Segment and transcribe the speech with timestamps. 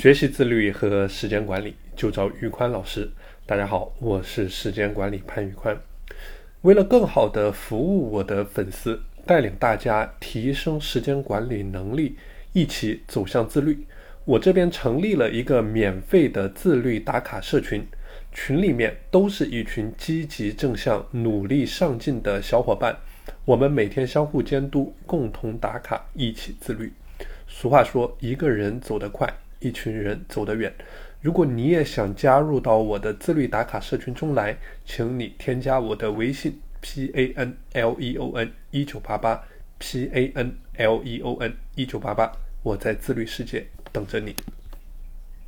[0.00, 3.06] 学习自律和时间管理，就找宇宽老师。
[3.44, 5.78] 大家好，我是时间管理潘宇宽。
[6.62, 12.16] 为了更好的服务我的粉丝，带领大家提升时间管理能力，
[12.54, 13.86] 一起走向自律，
[14.24, 17.86] 我这边成立了一个免费的自律打卡社群，
[18.32, 22.96] 群里面都是一群积极正向、努力上进的小伙伴。
[23.44, 26.90] 我们每天相互监督，共同打卡，一起自律。
[27.46, 29.30] 俗话说，一个人走得快。
[29.60, 30.72] 一群人走得远。
[31.22, 39.42] 如果你也想加入到我的自律打卡社群中来，请你添加我的微信 p a n l e o n 一九八八
[39.78, 42.32] p a n l e o n 一九八八，
[42.62, 44.34] 我在自律世界等着你。